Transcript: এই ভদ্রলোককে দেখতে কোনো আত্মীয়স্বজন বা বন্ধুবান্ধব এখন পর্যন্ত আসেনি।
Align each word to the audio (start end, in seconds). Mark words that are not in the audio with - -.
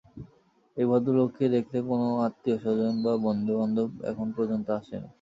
এই 0.77 0.85
ভদ্রলোককে 0.89 1.45
দেখতে 1.55 1.77
কোনো 1.89 2.07
আত্মীয়স্বজন 2.27 2.93
বা 3.05 3.13
বন্ধুবান্ধব 3.25 3.89
এখন 4.11 4.27
পর্যন্ত 4.37 4.67
আসেনি। 4.79 5.09